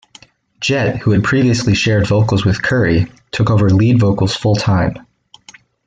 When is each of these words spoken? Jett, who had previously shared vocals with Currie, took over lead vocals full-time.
Jett, 0.59 0.97
who 0.97 1.11
had 1.11 1.23
previously 1.23 1.75
shared 1.75 2.07
vocals 2.07 2.43
with 2.43 2.63
Currie, 2.63 3.11
took 3.29 3.51
over 3.51 3.69
lead 3.69 3.99
vocals 3.99 4.35
full-time. 4.35 5.05